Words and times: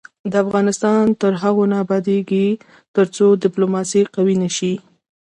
افغانستان 0.43 1.03
تر 1.21 1.31
هغو 1.41 1.63
نه 1.71 1.77
ابادیږي، 1.83 2.47
ترڅو 2.95 3.25
ډیپلوماسي 3.43 4.01
قوي 4.15 4.35
نشي. 4.43 4.73